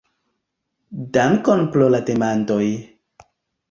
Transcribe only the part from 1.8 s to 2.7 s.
la demandoj!